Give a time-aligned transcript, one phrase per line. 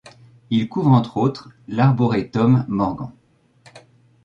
[0.49, 3.11] Il couvre entre autres l'arboretum Morgan.